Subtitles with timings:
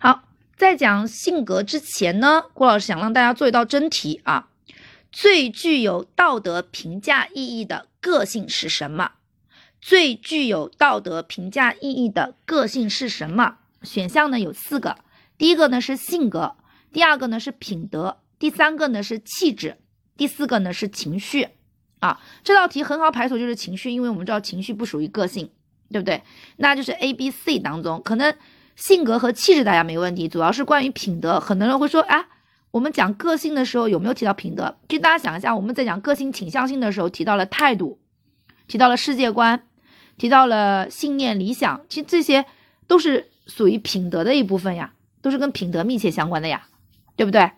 [0.00, 0.22] 好，
[0.56, 4.48] 在讲性格之前呢，郭老师想让大家做一道真题啊。
[5.10, 9.12] 最具有道德评价意义的个性是什么？
[9.80, 13.56] 最具有道德评价意义的个性是什么？
[13.82, 14.98] 选项呢有四个，
[15.36, 16.54] 第一个呢是性格，
[16.92, 19.78] 第二个呢是品德，第三个呢是气质，
[20.16, 21.48] 第四个呢是情绪。
[22.00, 25.50] 啊，这道题很好排除，就是情绪，因为我们知道情绪不属于个性，
[25.90, 26.22] 对不对？
[26.58, 28.32] 那就是 A、B、C 当中，可能
[28.78, 31.40] 性格和气质大家没问题，主要是关于品德。
[31.40, 32.28] 很多人会说，啊，
[32.70, 34.76] 我们讲个性的时候有没有提到品德？
[34.88, 37.98] 就大家想一下，我们在讲个性倾向性的时候提到了态度，
[38.68, 39.66] 提到了世界观，
[40.16, 42.46] 提到了信念、理想，其实这些
[42.86, 46.68] 都是属于品德的一部分呀，都是跟品德密切相关的呀，
[47.16, 47.50] 对不对？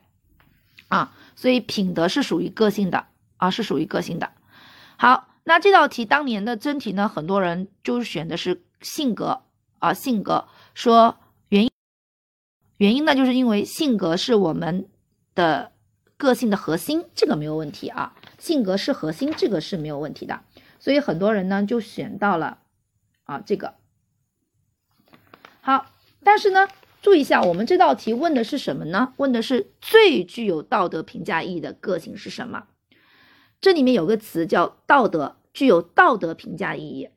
[0.88, 3.06] 啊，所以品德是属于个性的。
[3.36, 4.32] 啊，是属于个性的。
[4.98, 9.44] 好，那这道题当年的真题呢，很多人就是选的是性格
[9.78, 10.46] 啊，性格
[10.80, 11.18] 说
[11.50, 11.70] 原因，
[12.78, 14.88] 原因呢，就是因为性格是我们
[15.34, 15.72] 的
[16.16, 20.40] 个性的核心，这个没有问题啊，性格是核心，这个是没有问题的。
[20.78, 22.60] 所以很多人呢就选到了
[23.24, 23.74] 啊这个。
[25.60, 25.84] 好，
[26.24, 26.66] 但是呢，
[27.02, 29.12] 注意一下，我们这道题问的是什么呢？
[29.18, 32.68] 问的是最具有道德评价意义的个性是什么？
[33.60, 37.10] 这里面有个词叫道德，具有道德评价意义。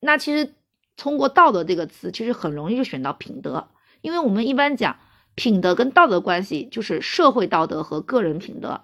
[0.00, 0.56] 那其实
[0.96, 3.68] 通过道德这个词，其实很容易就选到品德，
[4.00, 4.96] 因为我们一般讲
[5.34, 8.82] 品德跟道德关系就是社会道德和个人品德。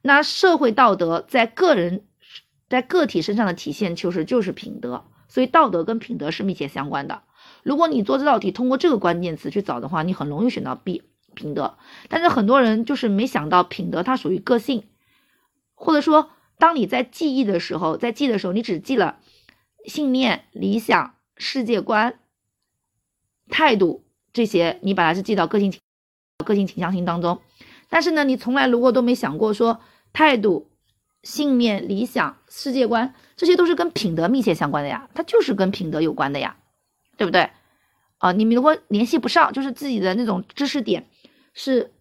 [0.00, 2.04] 那社会道德在个人
[2.68, 5.04] 在个体身上的体现，其实就是品德。
[5.28, 7.22] 所以道德跟品德是密切相关的。
[7.62, 11.02] 如果你做这道题通过这个关键词去找的话，你很容易选到 B
[11.34, 11.76] 品德。
[12.08, 14.84] 但是很多人就是没想到品德它属于个性，
[15.74, 16.30] 或者说。
[16.58, 19.16] 当你在记忆的时候，在记的时候，你只记了
[19.84, 22.20] 信念、理想、世界观、
[23.48, 25.74] 态度这些，你把它是记到个性、
[26.44, 27.40] 个性倾向性当中。
[27.88, 29.80] 但是呢，你从来如果都没想过说
[30.12, 30.70] 态度、
[31.24, 36.56] 信念、理想、世界观，这些都是跟品德密切相关的呀，它就是跟品德有关的呀，
[37.16, 37.50] 对不对？
[38.18, 41.08] 啊，你们如果联系不上，就是自己的那种知识点
[41.52, 41.92] 是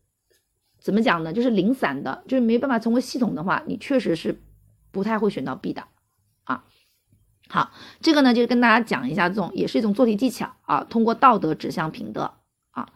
[0.79, 1.33] 怎么讲呢？
[1.33, 4.39] 就是零散的，就是没办法成为系统的话，你确实是。
[4.93, 5.85] 不太会选到 B 的
[6.43, 6.65] 啊，
[7.51, 7.69] 好，
[7.99, 12.35] 这个呢就跟大家讲一下，这种也是一种做题技巧啊，通过道德指向品德
[12.69, 12.87] 啊。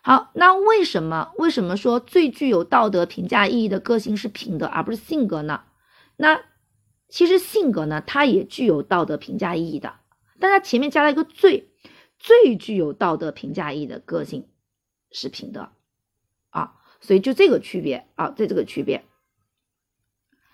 [0.00, 5.64] 好，那为什么为什么说最具有道德评价意义的个性是品德而不是性格呢？
[6.16, 6.40] 那
[7.10, 9.96] 其实性格呢，它也具有道德评价意义的，
[10.38, 11.70] 但它前面加了一个最，
[12.18, 14.48] 最具有道德评价意义的个性
[15.12, 15.68] 是品德
[16.48, 16.72] 啊，
[17.02, 19.04] 所以就这个区别啊，在这个区别，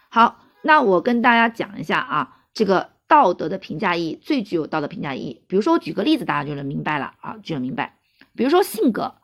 [0.09, 0.43] 好。
[0.63, 5.43] 那我跟大家讲一下啊，这个道德的评价意义最具有道德评价意义。
[5.47, 7.99] 比如说我举个例子，大家就能明白了啊，就能明白。
[8.35, 9.15] 比如说性格，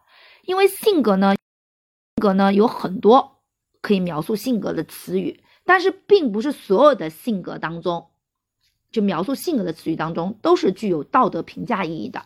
[0.45, 3.43] 因为性格呢，性格呢有很多
[3.81, 8.09] 可以描述性格的词语，但是并不是所有的性格当中，
[8.91, 12.25] 就描述性格的词语当中都是具有道德评价意义的。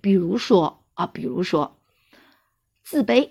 [0.00, 1.76] 比如说啊，比如说
[2.82, 3.30] 自卑。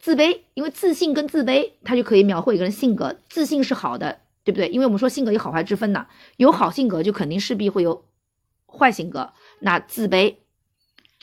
[0.00, 3.16] 自卑，因为自信跟自卑，它就可以描绘一个人性格。
[3.28, 4.66] 自信是好的，对不对？
[4.68, 6.06] 因为我们说性格有好坏之分的，
[6.38, 8.06] 有好性格就肯定势必会有
[8.66, 9.34] 坏性格。
[9.58, 10.36] 那自卑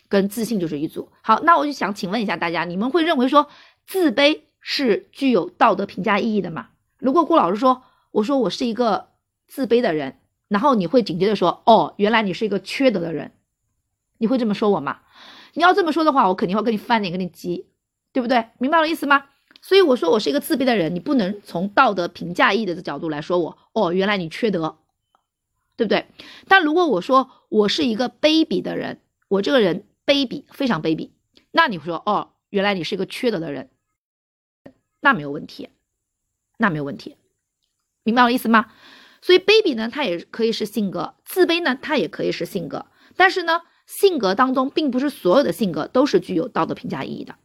[0.08, 1.10] 跟自信就是一组。
[1.24, 3.50] 好，那我就想请问一下大家，你们会认为说
[3.88, 6.68] 自卑是具有道德评价意义的吗？
[7.00, 7.82] 如果顾老师说，
[8.12, 9.08] 我说我是一个
[9.48, 13.32] 自卑的人，然后你会紧接着说，哦，原来你是一个缺德的人，
[14.20, 15.00] 你会这么说我吗？
[15.56, 17.70] 你要这么说的话，我肯定会跟你翻脸，跟你急。
[18.14, 18.46] 对不对？
[18.60, 19.26] 明白我意思吗？
[19.68, 23.58] 所以我说我是一个自卑的人，你不能从道德评价意义的角度来说我。
[23.74, 24.78] 哦，原来你缺德，
[25.76, 26.06] 对不对？
[26.48, 31.10] 但如果我说我是一个卑鄙的人，我这个人卑鄙，非常卑鄙，
[31.50, 33.72] 那你说哦，原来你是一个缺德的人，
[35.00, 35.70] 那没有问题，
[36.60, 37.18] 那没有问题，
[38.04, 38.72] 明白我意思吗？
[39.20, 42.86] 所以卑鄙呢，它也可以是性格；自卑呢，它也可以是性格。
[43.16, 47.36] 但是呢，性格当中并不是所有的性格都是具有道德评价意义的。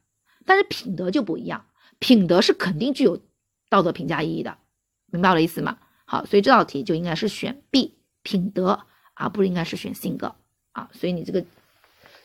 [0.44, 1.64] 但是品德就不一样，
[2.00, 3.20] 品德是肯定具有
[3.68, 4.58] 道德评价意义的，
[5.06, 5.78] 明白我的意思吗？
[6.06, 8.80] 好，所以这道题就应该是选 B，品德，
[9.14, 10.34] 而不应该是选性格
[10.72, 10.90] 啊。
[10.92, 11.44] 所以你这个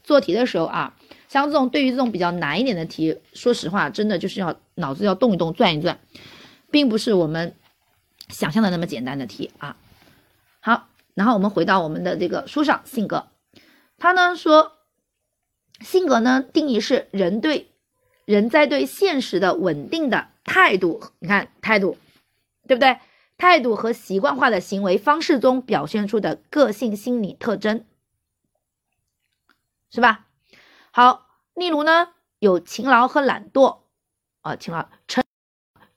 [0.03, 5.99] 做题的时候啊，像这种对于这种比较难一点的题，说实话，真的就是要脑子要动一动，转一转，
[6.71, 7.55] 并不是我们
[8.29, 9.77] 想象的那么简单的题啊。
[10.61, 13.27] 好，然后我们回到我们的这个书上，性格，
[13.97, 14.71] 他呢说，
[15.81, 17.71] 性格呢定义是人对。
[18.25, 21.97] 人在对现实的稳定的态度，你看态度，
[22.67, 22.99] 对不对？
[23.37, 27.83] 态度和习惯化的行为方式中表现出的个性心理特征，
[29.91, 30.27] 是吧？
[30.91, 33.79] 好，例如呢，有勤劳和懒惰，
[34.39, 35.23] 啊，勤劳、诚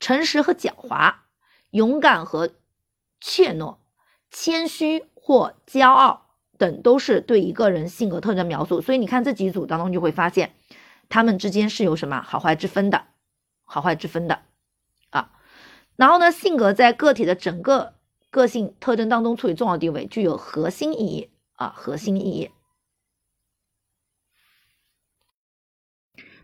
[0.00, 1.14] 诚实和狡猾，
[1.70, 2.50] 勇敢和
[3.20, 3.76] 怯懦，
[4.32, 8.80] 谦虚或骄傲等，都是对一个人性格特征描述。
[8.80, 10.54] 所以你看这几组当中，就会发现
[11.08, 13.06] 他们之间是有什么好坏之分的，
[13.64, 14.42] 好坏之分的
[15.10, 15.32] 啊。
[15.96, 17.94] 然后呢，性格在个体的整个
[18.30, 22.50] 个性特征当中处于重要地位，具有核心意义啊，核心意义。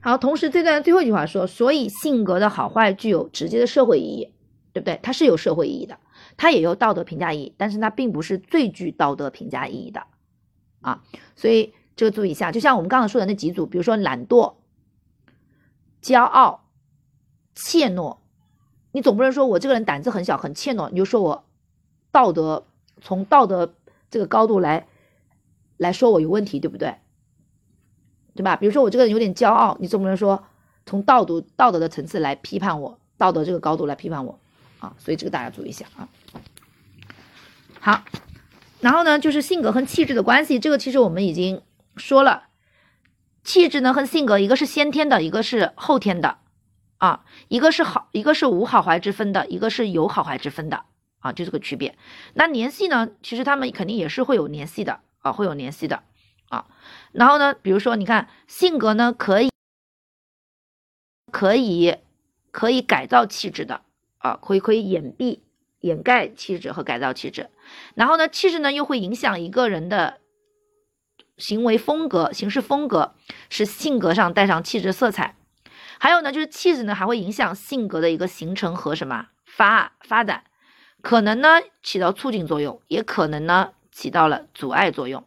[0.00, 4.34] 好，同时这段最后一句话说，所以性格的好坏具有直接的社会意义，
[4.72, 5.00] 对不对？
[5.02, 5.98] 它是有社会意义的，
[6.36, 10.06] 它也有道德评价意义，但是它并不是最具道德评价意义的
[10.82, 11.02] 啊。
[11.36, 14.54] 所以这个注意一下，就像我们刚刚说的那几组，比如说懒惰、
[16.02, 16.64] 骄傲、
[17.54, 18.18] 怯懦，
[18.92, 21.44] 你总不能说我这个人胆子很小、很怯懦，你就说我
[22.10, 22.66] 道德
[23.00, 23.74] 从道德
[24.10, 24.86] 这个高度来
[25.76, 26.96] 来说我有问题，对不对？
[28.34, 28.56] 对吧？
[28.56, 30.44] 比如说我这个人有点骄傲，你总不能说
[30.86, 34.40] 从道德道德的层次来批判我，道德这个高度来批判我
[34.80, 34.96] 啊。
[34.98, 36.08] 所以这个大家注意一下啊。
[37.78, 38.02] 好，
[38.80, 41.62] 然后呢，就是性格和气质的关系，这个其实我们已经
[41.96, 42.48] 说了，
[43.42, 46.38] 气质呢和性格一个是先天的，一个是后天的
[46.98, 50.84] 啊，一个是好，一个是无好坏之分的，一个是有好坏之分的
[51.20, 51.96] 啊，就这个区别。
[52.34, 56.02] 那联系呢，其实他们肯定也是会有联系的啊，会有联系的。
[56.50, 56.66] 啊，
[57.10, 59.50] 然后呢，比如说，你看性格呢，可以
[61.32, 61.96] 可以
[62.52, 63.80] 可以改造气质的
[64.18, 65.40] 啊，可以可以掩蔽
[65.80, 67.50] 掩盖气质和改造气质。
[67.94, 70.20] 然后呢，气质呢又会影响一个人的
[71.36, 73.14] 行为风格、行事风格，
[73.50, 75.36] 使性格上带上气质色彩。
[75.98, 80.44] 还有呢，就是气质呢还会影响性格的一个形成和什么发发展，
[81.00, 85.26] 可能呢起到促进作用，也可能呢起到了阻碍作用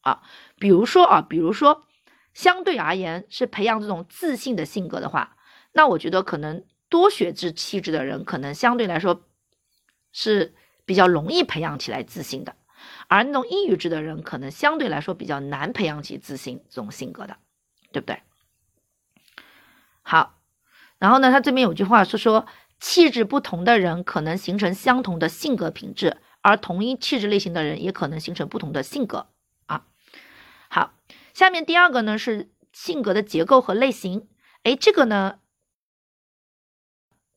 [0.00, 0.22] 啊。
[0.58, 1.84] 比如说啊，比如说，
[2.32, 5.36] 相对而言是培养这种自信的性格的话，
[5.72, 9.22] 那我觉得可能多血质气质的人可能相对来说
[10.12, 10.54] 是
[10.84, 12.54] 比较容易培养起来自信的，
[13.08, 17.36] 而那种抑郁质的人可能相对来说比较难培养起自信这种性格的，
[17.92, 18.22] 对不对？
[20.02, 20.38] 好，
[20.98, 22.46] 然后呢，他这边有句话是说，
[22.78, 29.28] 气质不同的人可能形成相同的性格品质，而同一气质类型的人也可能形成不同的性格
[29.66, 29.86] 啊。
[30.68, 30.92] 好，
[31.32, 34.28] 下面第二个呢是性格的结构和类型。
[34.64, 35.38] 哎，这个呢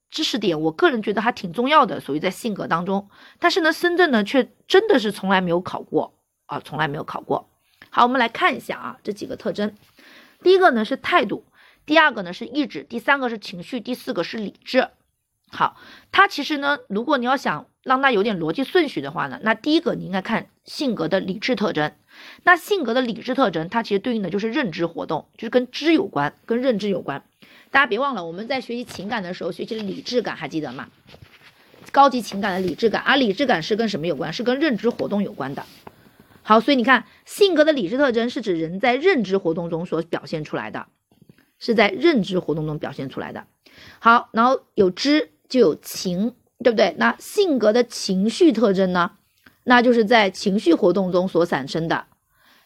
[0.10, 3.10] 知识点，我个人觉得还挺重要的，属于在性格当中。
[3.40, 7.50] 但是呢，深圳呢却真的是从来没有考过啊，从来没有考过。
[7.90, 9.76] 好，我们来看一下啊，这几个特征。
[10.42, 11.46] 第一个呢是态度，
[11.86, 14.90] 第二个呢是意志，第三个是情绪，第四个是理智。
[15.50, 15.78] 好，
[16.12, 21.94] 它其实呢，如果你要想让它有点逻辑顺序的话呢，那第一个你应该看性格的理智特征。
[22.44, 27.24] 那性格的理智特征，它其实对应的就是认知活动，就是跟知有关，跟认知有关。
[27.72, 30.88] 大家别忘了，我们在学习情感的时候学习的理智感，还记得吗？
[31.92, 34.32] 高级情感的理智感，而理智感是跟什么有关？
[34.34, 35.66] 是跟认知活动有关的。
[36.44, 40.88] 好，所以你看，性格的理智特征是指人在认知活动中所表现出来的，
[41.60, 43.46] 是在认知活动中表现出来的。
[44.00, 46.34] 好，然后有知就有情，
[46.64, 46.96] 对不对？
[46.98, 49.12] 那性格的情绪特征呢？
[49.64, 52.06] 那就是在情绪活动中所产生的，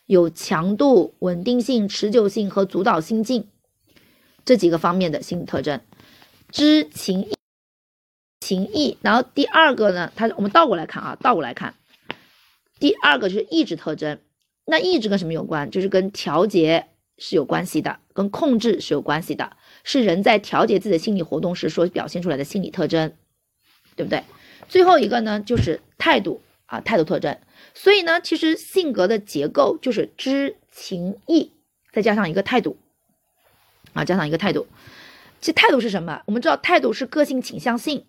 [0.06, 3.48] 有强度、稳定性、持久性和主导心境
[4.46, 5.82] 这几个方面的心理特征。
[6.52, 7.34] 知情意，
[8.40, 8.98] 情意。
[9.02, 11.76] 然后第二个呢，它我们倒过来看啊，倒过来看，
[12.80, 14.20] 第二个就是意志特征。
[14.66, 15.70] 那意志跟什么有关？
[15.72, 23.14] 就是跟调节是有关系的，跟控制是有关系的，是人在调节自己的心理活动时所表现出来的心理特征，
[23.96, 24.24] 对不对？
[24.68, 26.42] 最后一个呢，就是态度。
[26.68, 27.38] 啊，态度特征，
[27.74, 31.52] 所以呢，其实性格的结构就是知情意，
[31.92, 32.78] 再加上一个态度，
[33.94, 34.68] 啊，加上一个态度。
[35.40, 36.22] 其态度是什么？
[36.26, 38.06] 我们知道态度是个性倾向性，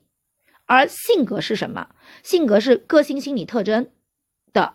[0.67, 1.89] 而性格是什么？
[2.23, 3.89] 性格是个性心理特征
[4.53, 4.75] 的，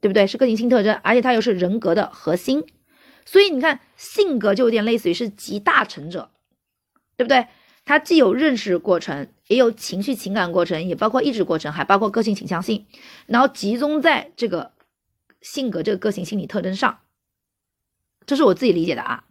[0.00, 0.26] 对不对？
[0.26, 2.64] 是个性心理特征，而且它又是人格的核心。
[3.26, 6.30] 所以你看，性格就有点类似于是集大成者，
[7.16, 7.46] 对不对？
[7.84, 12.86] 它既有认识过程，也有情绪情感过程，也包括意志过程，还包括个性倾向性，
[13.26, 14.72] 然后集中在这个
[15.40, 17.00] 性格这个个性心理特征上。
[18.26, 19.24] 这是我自己理解的啊，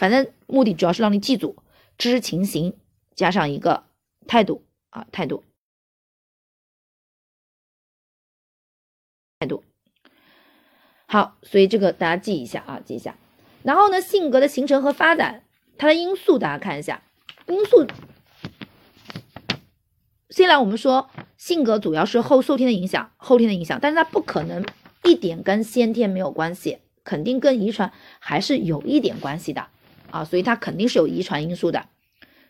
[0.00, 1.56] 反正目的主要是让你记住
[1.98, 2.74] 知情行
[3.14, 3.84] 加上一个
[4.26, 5.44] 态度啊态度
[9.38, 9.62] 态度。
[11.04, 13.14] 好，所以这个大家记一下啊记一下。
[13.62, 15.44] 然后呢，性格的形成和发展，
[15.76, 17.02] 它的因素大家看一下。
[17.46, 17.86] 因素，
[20.30, 24.64] 虽然我们说性格主要是后受天的影响，后天的影响，但是它不可能
[25.04, 29.68] 一点跟先天没有关系，肯定跟遗传还是有一点关系的
[30.10, 31.88] 啊，所以它肯定是有遗传因素的，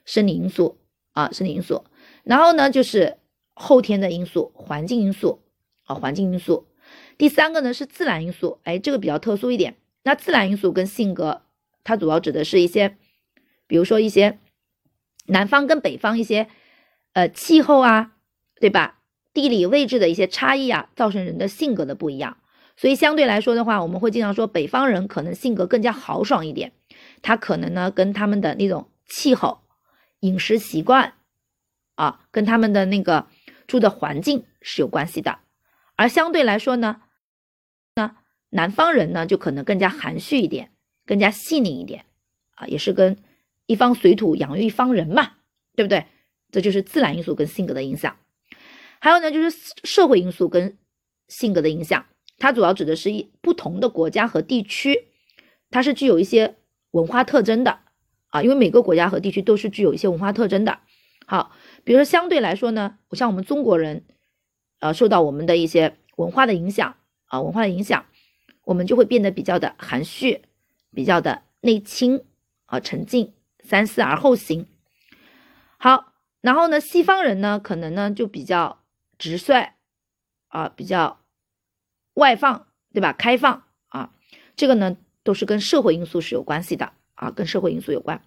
[0.04, 0.78] 生理因素
[1.12, 1.84] 啊，生理因素。
[2.24, 3.18] 然后呢，就是
[3.54, 5.40] 后天的因素，环境因素
[5.84, 6.66] 啊，环境因素。
[7.16, 9.76] 第三个呢是自然因素，哎，这个比较特殊一点。
[10.02, 11.42] 那自然因素跟性格，
[11.84, 12.96] 它主要指的是一些，
[13.66, 14.38] 比如说一些
[15.26, 16.48] 南方跟北方一些
[17.12, 18.12] 呃气候啊，
[18.58, 18.98] 对吧？
[19.32, 22.38] 地理位置的一些差异啊，造成人的性格的不一样。
[22.76, 26.72] 所以相对来说的话，我们会经常说北方人可能性格更加豪爽一点，
[27.22, 29.60] 他可能呢跟他们的那种气候、
[30.20, 31.14] 饮食习惯
[31.94, 33.26] 啊，跟他们的那个
[33.66, 35.38] 住的环境是有关系的。
[35.96, 37.02] 而相对来说呢，
[37.94, 38.16] 那
[38.48, 40.72] 南方人呢就可能更加含蓄一点，
[41.04, 42.06] 更加细腻一点
[42.52, 43.16] 啊，也是跟
[43.66, 45.32] 一方水土养育一方人嘛，
[45.76, 46.06] 对不对？
[46.50, 48.16] 这就是自然因素跟性格的影响。
[48.98, 50.76] 还有呢，就是社会因素跟
[51.28, 52.06] 性格的影响，
[52.38, 55.08] 它主要指的是一不同的国家和地区，
[55.70, 56.56] 它是具有一些
[56.92, 57.80] 文化特征的
[58.28, 60.80] 啊，因为每个国家和地区都是具有一些文化特征的。
[61.26, 61.52] 好，
[61.85, 64.04] 比如说相对来说呢，像我们中国人，
[64.80, 68.06] 呃，受到我们的一些文化的影响啊，文化的影响，
[68.64, 70.42] 我们就会变得比较的含蓄，
[70.94, 72.25] 比较的内倾
[72.66, 73.32] 啊，沉静，
[73.62, 74.66] 三思而后行。
[75.78, 78.78] 好，然后呢，西方人呢，可能呢就比较。
[79.20, 79.75] 直率
[80.49, 81.20] 啊，比较
[82.14, 83.12] 外放，对吧？
[83.12, 84.14] 开放啊，
[84.56, 88.22] 这个呢都是跟社会因素是有关系的啊，跟社会因素有关。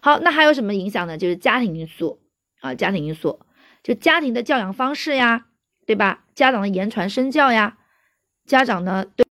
[0.00, 1.18] 好，那还有什么影响呢？
[1.18, 2.20] 就是家庭因素
[2.60, 3.40] 啊，家庭因素，
[3.82, 5.46] 就家庭的教养方式呀，
[5.86, 6.24] 对吧？
[6.34, 7.78] 家长的言传身教呀，
[8.46, 9.26] 家长呢对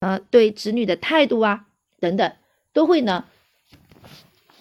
[0.00, 1.66] 呃对子女的态度啊
[2.00, 2.32] 等等，
[2.72, 3.24] 都会呢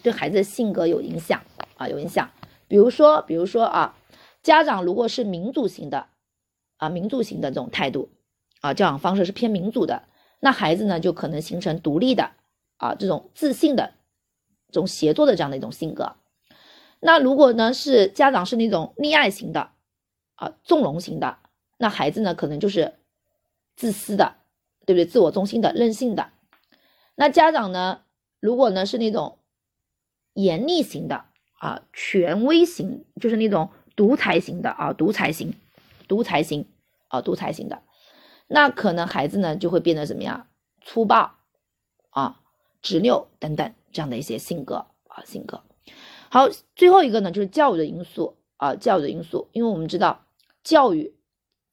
[0.01, 1.41] 对孩子的性格有影响
[1.77, 2.29] 啊，有影响。
[2.67, 3.95] 比如说，比如说啊。
[4.43, 6.07] 家长如果是民主型的，
[6.75, 8.11] 啊，民主型的这种态度，
[8.59, 10.03] 啊，教养方式是偏民主的，
[10.43, 12.31] 那孩子呢就可能形成独立的，
[12.75, 13.93] 啊，这种自信的，
[14.67, 16.17] 这种协作的这样的一种性格。
[16.99, 19.71] 那如果呢是家长是那种溺爱型的，
[20.35, 21.37] 啊，纵容型的，
[21.77, 22.93] 那孩子呢可能就是
[23.77, 24.35] 自私的，
[24.85, 25.05] 对不对？
[25.05, 26.31] 自我中心的、任性的。
[27.15, 28.01] 那家长呢，
[28.41, 29.39] 如果呢是那种
[30.33, 31.25] 严厉型的，
[31.59, 33.69] 啊，权威型，就是那种。
[33.95, 35.53] 独裁型的啊，独裁型，
[36.07, 36.65] 独裁型
[37.09, 37.83] 啊，独裁型的，
[38.47, 40.47] 那可能孩子呢就会变得怎么样？
[40.81, 41.35] 粗暴
[42.09, 42.41] 啊，
[42.81, 45.63] 执拗等等这样的一些性格啊，性格。
[46.29, 50.25] 好，最后一个呢就是教育的因素啊，教育的因素，因为我们知道
[50.63, 51.15] 教育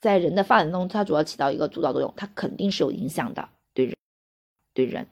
[0.00, 3.97] 在人的发展中，它主要起到一个主导作用，它肯定是有影响的，对人，
[4.73, 5.09] 对人。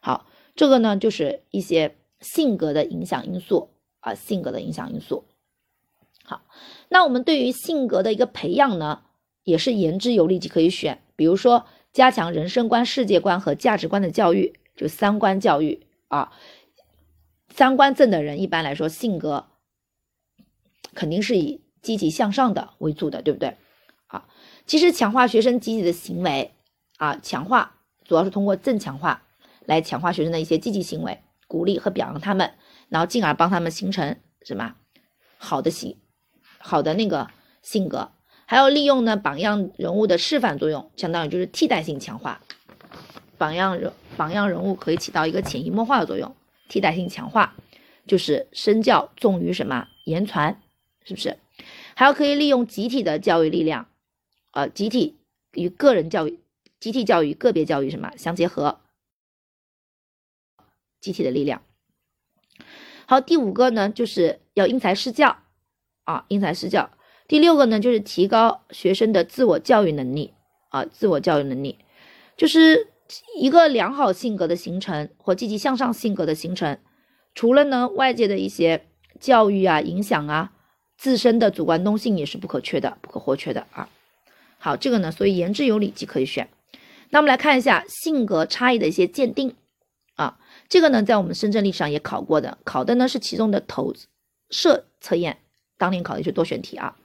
[0.00, 5.24] 好，这个呢就是一些性格的影响因素啊，性格的影响因素。
[6.24, 6.42] 好，
[6.88, 9.02] 那我们对于性格的一个培养呢，
[9.46, 11.00] 也是言之有理就可以选。
[11.14, 16.32] 比如说，加强人生观、世界观和价值观的教育，就三观教育啊。
[17.48, 19.46] 三观正的人，一般来说性格
[20.94, 23.56] 肯定是以积极向上的为主的，对不对？
[24.08, 24.28] 啊，
[24.66, 26.52] 其实强化学生积极的行为
[26.98, 29.22] 啊，强化主要是通过正强化
[29.64, 32.52] 来强化学生的一些积极行为，鼓励和表扬他们，
[32.88, 34.74] 然后进而帮他们形成什么
[35.38, 35.98] 好的习。
[36.58, 37.28] 好的那个
[37.62, 38.10] 性格，
[38.46, 42.40] 还要利用呢榜样人物的示范作用，相当于就是替代性强化。
[43.36, 46.34] 榜样人榜样人物可以起到一个潜移默化的作用，
[46.68, 47.54] 替代性强化
[48.06, 50.62] 就是身教重于什么言传，
[51.04, 51.36] 是不是？
[51.94, 53.88] 还要可以利用集体的教育力量，
[54.52, 55.16] 呃，集体
[55.52, 56.40] 与个人教育、
[56.78, 58.80] 集体教育、个别教育什么相结合，
[61.00, 61.62] 集体的力量。
[63.06, 65.38] 好，第五个呢，就是要因材施教。
[66.04, 66.88] 啊，因材施教。
[67.28, 70.32] 第六个呢，就是提高学生的自我教育能力
[70.68, 71.78] 啊，自我教育能力，
[72.36, 72.88] 就是
[73.38, 76.78] 一个良好性格的形成或积极向上性格的形成，
[77.34, 78.86] 除了呢外界的一些
[79.18, 80.52] 教育啊影响啊，
[80.96, 83.88] 自身的主观动性也是不可缺的、不可或缺的啊。
[84.58, 86.48] 好，这个呢，所以言之有理即可以选。
[87.10, 89.54] 那我们来看一下性格差异的一些鉴定
[90.14, 93.92] 啊，这个呢，在我们深圳历史上也考过的，考的呢是其中的投
[94.50, 95.38] 射测验。
[95.78, 96.96] 当年考的是多选题啊。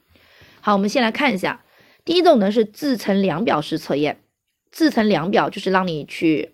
[0.64, 1.64] 好，我们先来看一下，
[2.06, 4.22] 第一种呢是自成量表式测验。
[4.72, 6.52] 自成量表就是让你去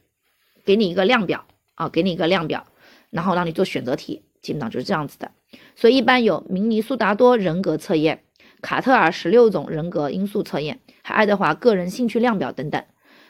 [0.66, 1.46] 给你一个量表
[1.76, 2.66] 啊，给你一个量表，
[3.10, 5.32] 然后让你做选择题，基本上就是这样子的。
[5.76, 8.24] 所以一般有明尼苏达多人格测验、
[8.62, 12.84] 卡特尔十六种人格因素测验，还爱德华个人兴趣量表等等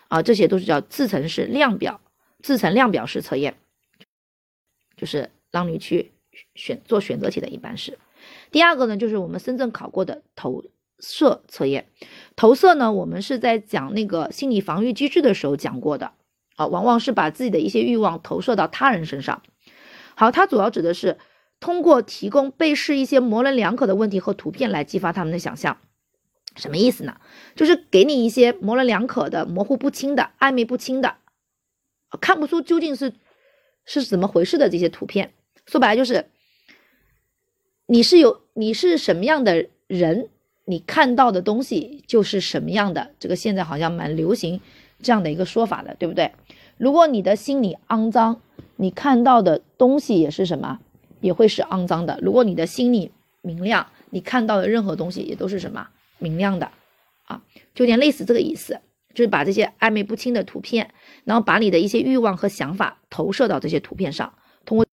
[0.07, 1.99] 啊，这些都是叫自成式量表、
[2.41, 3.57] 自成量表式测验，
[4.95, 6.11] 就是让你去
[6.55, 7.97] 选做选择题的，一般是。
[8.51, 10.63] 第二个呢，就是我们深圳考过的投
[10.99, 11.87] 射测验。
[12.35, 16.11] 投射呢，我们是在讲那个心理防御机制的时候讲过的
[16.55, 19.41] 啊，往往是把自己的一些欲望投射到他人身上。
[20.15, 21.17] 好，它主要指的是
[21.59, 25.77] 通过提供被试一些模棱两可的问题和图片来激发他们的想象。
[26.55, 27.17] 什么意思呢？
[27.55, 31.17] 就是给你一些模棱两可的、模糊不清的、暧昧不清的，
[32.19, 33.13] 看不出究竟是
[33.85, 35.33] 是怎么回事的这些图片。
[35.67, 36.31] 说白了就是，
[37.87, 40.29] 你是有你是什么样的人。
[40.69, 44.59] 你看到的东西就是什么样的，这个现在好像蛮流行
[45.01, 46.33] 这样的一个说法的，对不对？
[46.75, 48.41] 如果你的心里肮脏，
[48.75, 50.81] 你看到的东西也是什么，
[51.21, 52.19] 也会是肮脏的。
[52.21, 56.69] 如果你的心里明亮，你看到的任何东西也都是什么明亮的
[57.27, 57.41] 啊，
[57.73, 58.81] 就有点类似这个意思，
[59.13, 64.33] 就是把这些暧昧不清的图片，然后把你的一些欲望和想法投射到这些图片上，
[64.65, 64.85] 通过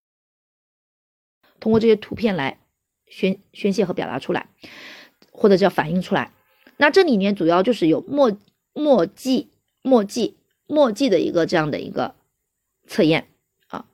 [1.58, 2.58] 通过这些图片来
[3.14, 4.48] 宣宣泄和表达出来。
[5.36, 6.30] 或者叫反映出来，
[6.76, 8.38] 那这里面主要就是有墨
[8.72, 9.50] 墨迹、
[9.82, 10.36] 墨迹、
[10.68, 12.14] 墨迹的一个这样的一个
[12.86, 13.26] 测验
[13.66, 13.86] 啊，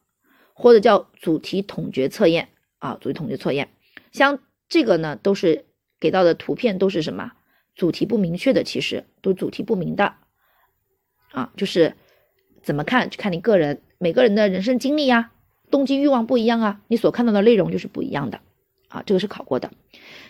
[0.53, 3.71] 或者叫主题统觉测验啊，主题统觉测验，
[4.13, 5.65] 像这个呢，都是
[5.99, 7.33] 给到的图片都是什么
[7.75, 10.17] 主题不明确的，其实都主题不明的
[11.33, 11.95] 啊，就是
[12.63, 15.33] 怎么看就看你个人，每个人的人生经历呀、
[15.71, 18.43] 动机欲望不一样啊，你所看到的内容就是不一样的。
[18.91, 19.73] 啊，这个是考过的。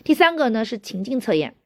[0.05, 1.57] 第三个呢是情境测验，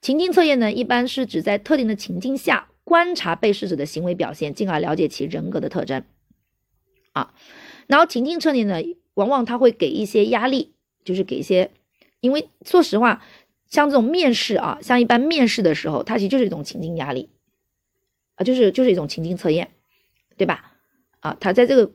[0.00, 6.04] 情境测验呢一般是指在特定的情境下观察被试者的行为表现，进而了解其人格的特征。
[7.12, 7.32] 啊，
[7.86, 8.82] 然后情境测验呢，
[9.14, 10.74] 往往他会给一些压力，
[11.04, 11.70] 就是给一些，
[12.20, 13.22] 因为说实话，
[13.68, 17.30] 像这种面试啊，像一般面试的时候，它其实就是一种情境压力，
[18.34, 19.70] 啊，就是就是一种情境测验，
[20.36, 20.72] 对吧？
[21.20, 21.92] 啊，他在这个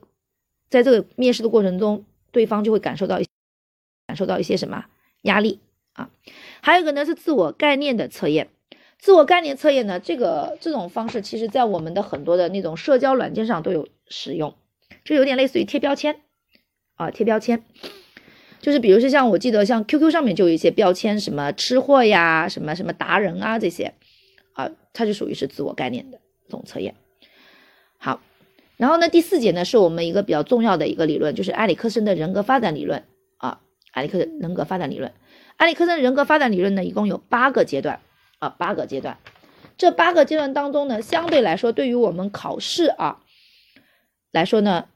[0.70, 3.26] 在这个面试的过程中，对方就会感受到一。
[4.10, 4.86] 感受到一些什么
[5.22, 5.60] 压力
[5.92, 6.10] 啊？
[6.62, 8.48] 还有一个呢是自我概念的测验。
[8.98, 14.56] 自我概念测验呢，这个这种方式其实在我们的很多的那种社交软件上都有使用，
[15.04, 16.16] 就有点类似于贴标签
[16.96, 17.62] 啊，贴标签。
[18.60, 23.94] 就是比如说像我记得像 QQ 上面就有一些标签，什么吃货呀，什么什么达人啊这些
[24.54, 26.96] 啊，它就属于是自我概念的这种测验。
[27.96, 28.20] 好，
[28.76, 33.04] 然后呢第四节呢是我们一个比较重要的一个理论，就是埃里克森的人格发展理论。
[33.92, 35.12] 埃里克森人格发展理论，
[35.56, 38.00] 埃里克森人格发展理论呢，一共有八个阶段
[38.38, 39.18] 啊，八个阶段。
[39.76, 43.22] 这八个阶段当中呢，相对来说，对于我们考试啊
[44.30, 44.88] 来说呢，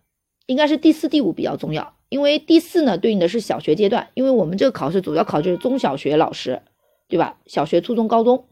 [0.47, 1.97] 应该是第四、第五比较重要。
[2.11, 6.63] 因为第四呢，对应的是小学阶段，因为我们这个考试主要考就是中小学老师，
[7.09, 7.39] 对吧？
[7.47, 8.47] 小学、初中、高中。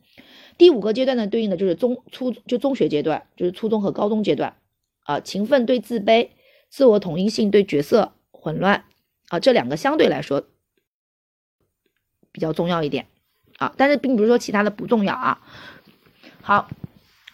[0.58, 4.56] 第五个阶段呢，对应的就是中初就中学阶段，就是初中和高中阶段
[5.04, 5.20] 啊。
[5.20, 6.30] 勤奋对自卑，
[6.70, 8.84] 自我统一性对角色混乱。
[9.32, 10.44] 啊，这两个相对来说
[12.32, 13.06] 比较重要一点
[13.56, 15.40] 啊，但是并不是说其他的不重要啊。
[16.42, 16.68] 好，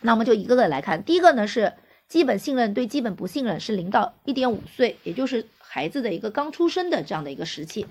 [0.00, 1.02] 那我们就一个个来看。
[1.02, 1.72] 第一个呢是
[2.06, 7.84] 基本信任对基本不信任，是零到一点五岁，也就是孩子的一个刚出生的这样的一个时期。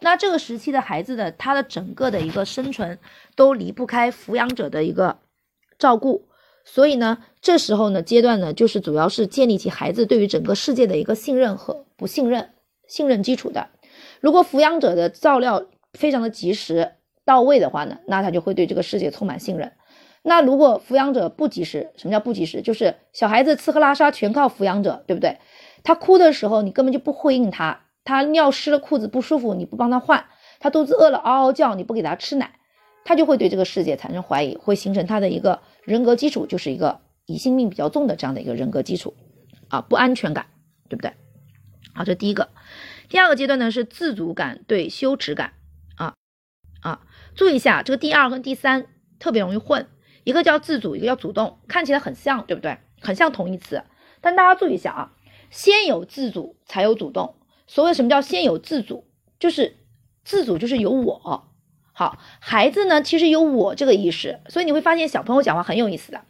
[0.00, 2.98] 那这个时期的孩子的他的整个的一个生存
[3.36, 5.18] 都离不开抚养者的一个
[5.78, 6.26] 照顾，
[6.64, 12.54] 所以呢，这时候呢阶段呢就是主要是建立起孩子对于整个世界的一个信任和不信任。
[12.90, 13.68] 信任基础的，
[14.20, 16.92] 如果抚养者的照料非常的及时
[17.24, 19.72] 到位的话呢，那他就会对这个世界充满信任。
[20.22, 22.60] 那如果抚养者不及时，什么叫不及时？
[22.60, 25.38] 就是小孩子吃喝拉撒全靠抚养者，对不对？
[25.82, 30.26] 他哭的时候你根本就不回应他，他尿湿了裤子不舒服你不帮他换，
[30.58, 32.52] 他肚子饿了嗷嗷叫你不给他吃奶，
[33.04, 39.14] 他就会对这个世界产生怀疑，会形成他的一个人格基础，就是一个疑心病比较重的这样的一个人格基础
[39.68, 40.46] 啊，不安全感，
[40.90, 41.12] 对不对？
[41.94, 42.48] 好，这第一个。
[43.10, 45.54] 第二个阶段呢是自主感对羞耻感
[45.96, 46.14] 啊
[46.80, 47.00] 啊，
[47.34, 48.86] 注意一下这个第二跟第三
[49.18, 49.88] 特别容易混，
[50.22, 52.78] 一个叫自主，一个叫主动，看起来很像，对不对？
[53.00, 53.82] 很像同义词，
[54.20, 55.12] 但大家注意一下啊，
[55.50, 57.34] 先有自主才有主动。
[57.66, 59.04] 所谓什么叫先有自主，
[59.40, 59.76] 就是
[60.24, 61.48] 自主就是有我。
[61.92, 66.22] 好，孩子呢其实有我这个意识，所以你会发现小朋友讲话很有意思的。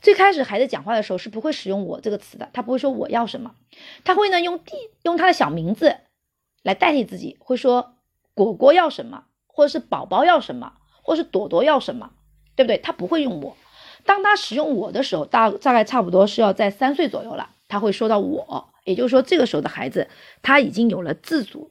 [0.00, 3.56] 最开始孩子讲话的时候是不会使用我这个词的，他不会说我要什么，
[4.04, 5.96] 他会呢用第用他的小名字。
[6.68, 7.94] 来代替自己，会说
[8.34, 12.10] 果果要什么，或者是宝宝要什么，或者是朵朵要什么，
[12.54, 12.76] 对不对？
[12.76, 13.56] 他不会用我。
[14.04, 20.08] 当他使用我的时候，大大概差不多是要在三岁左右了，他会说到我，也就是说这个时候的孩子
[20.42, 21.70] 他已经有了自主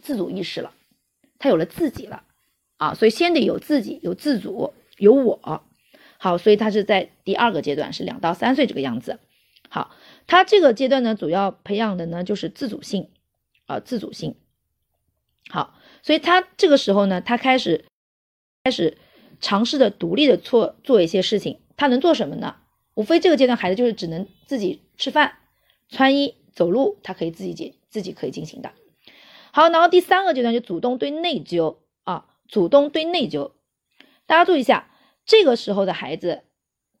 [0.00, 0.72] 自主意识了，
[1.40, 2.22] 他有了自己了
[2.76, 5.64] 啊，所以先得有自己，有自主，有我。
[6.16, 9.18] 好，所以他是在第二个阶段，是两到三岁这个样子。
[9.68, 9.90] 好，
[10.28, 13.08] 他这个阶段呢，主要培养的呢就是自主性。
[13.68, 14.34] 啊，自主性
[15.50, 17.84] 好，所以他这个时候呢，他开始
[18.64, 18.98] 开始
[19.40, 21.60] 尝试着独立的做做一些事情。
[21.76, 22.56] 他能做什么呢？
[22.94, 25.38] 无非这个阶段孩子就是只能自己吃饭、
[25.88, 28.72] 穿衣、走路，他可以自己解自己可以进行的。
[29.52, 33.52] 好，然后第三个阶段就主动对内疚啊，主动对内疚。
[34.26, 34.90] 大家注意一下，
[35.24, 36.44] 这个时候的孩子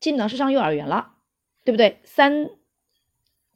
[0.00, 1.14] 基本上是上幼儿园了，
[1.64, 2.00] 对不对？
[2.04, 2.50] 三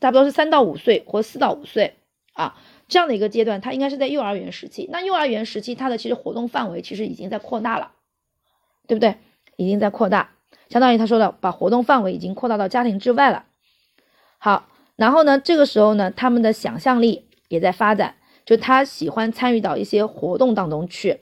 [0.00, 1.98] 差不多是三到五岁或四到五岁
[2.32, 2.60] 啊，
[2.92, 4.86] 这样的一个阶段，他应该是在幼儿园时期。
[4.92, 7.92] 那幼儿园时期，他的其实活动范围其实已经在扩大了，
[8.86, 9.16] 对不对？
[9.56, 10.32] 已经在扩大，
[10.68, 13.46] 相当于他说的，把活动范围已经扩大到家庭之外了。
[14.36, 18.16] 好，然后呢，这个时候呢，他们的想象力也在发展。
[18.44, 21.20] 就他喜欢参与到一些活动当中去，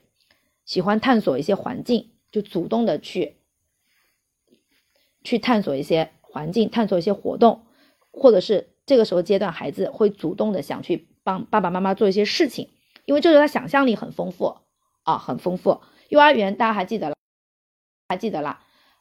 [0.64, 3.36] 喜欢探索一些环境，就主动的去
[5.22, 7.66] 去探索一些环境，探索一些活动，
[8.10, 12.70] 或者是这个时候阶段，孩子会主动的想去帮爸爸妈妈做一些事情，
[13.04, 14.56] 因为这时候他想象力很丰富
[15.04, 15.80] 啊，很丰富。
[16.08, 17.14] 幼儿园大家还记得了？
[18.08, 18.60] 还记得啦？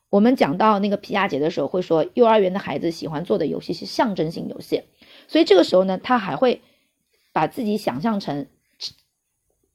[0.09, 4.83] 我们讲到那个皮亚杰的时候，会说幼儿园的孩子喜欢做的游戏是象征性游戏，
[5.27, 6.61] 所以这个时候呢，他还会。
[7.31, 8.47] 把自己想象成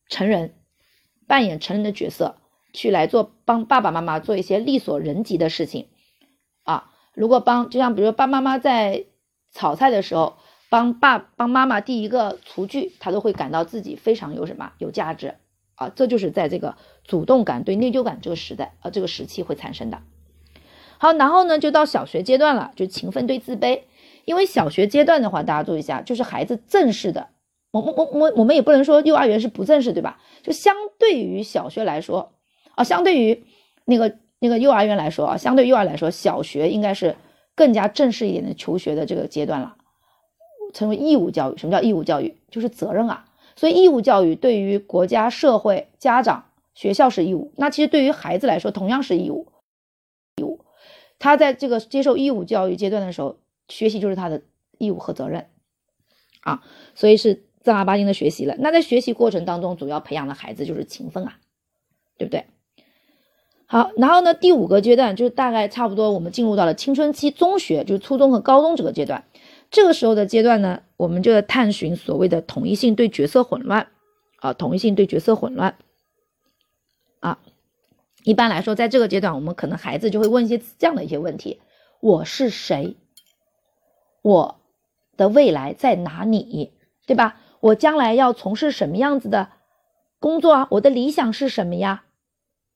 [0.09, 0.57] 成人，
[1.29, 2.37] 扮演成人的角色，
[2.73, 5.89] 去来做帮爸爸妈妈做一些力所能及的事情
[6.65, 6.93] 啊。
[7.15, 9.07] 如果帮，就像比如爸妈妈在
[9.53, 10.37] 炒菜的时候，
[10.75, 15.37] 帮爸帮妈妈递一个厨具，他都会感到自己非常有什么有价值
[15.77, 15.89] 啊。
[15.95, 20.03] 这就是在这个主动感对内疚感这个时代啊这个时期会产生的。
[20.99, 23.83] 好，然后呢就到小学阶段了，就勤奋对自卑。
[24.25, 27.29] 因为小学阶段的话，大家注意一下，就是孩子正式的。
[27.71, 30.19] 我我我我我们也不能说幼儿园是不正式，对吧？
[30.43, 32.33] 就相对于小学来说，
[32.75, 33.45] 啊，相对于
[33.85, 37.15] 那个那个幼儿园来说啊，相对幼儿来说，小学应该是
[37.55, 39.77] 更加正式一点的求学的这个阶段了，
[40.75, 41.57] 成为义务教育。
[41.57, 42.37] 什么叫义务教育？
[42.51, 43.25] 就是责任啊。
[43.57, 49.49] 所以义务教育对于国家、社会、家长、学校是义务，那其实对于孩子来说同样是义务。
[50.37, 50.61] 义务，
[51.19, 53.39] 他在这个接受义务教育阶段的时候，
[53.71, 54.43] 学习就是他的
[54.77, 55.47] 义务和责任
[56.43, 56.63] 啊，
[56.95, 57.45] 所以是。
[57.65, 61.39] 正儿八经的学习了，那在学习过程当中，主要培养的孩子就是勤奋啊，
[62.19, 62.45] 对不对？
[63.65, 69.25] 好，然后呢，第五个阶段就是大概差不多，我们进入到了青春期，中学就是初中和高中这个阶段。
[69.75, 73.89] 这个时候的阶段呢，我们就在探寻所谓的统一性对角色混乱
[74.37, 75.77] 啊，统一性对角色混乱
[77.19, 77.41] 啊。
[78.23, 81.61] 一般来说，在这个阶段，我们可能孩子就会问一些这样的一些问题：
[81.99, 82.97] 我是谁？
[84.23, 84.61] 我
[85.17, 86.73] 的未来在哪里？
[87.05, 87.41] 对吧？
[87.59, 89.51] 我将来要从事什么样子的
[90.21, 90.69] 工作啊？
[90.71, 92.05] 我的理想是什么呀？